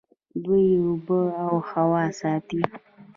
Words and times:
دوی 0.43 0.67
اوبه 0.85 1.19
او 1.45 1.55
هوا 1.71 2.03
ساتي. 2.19 2.61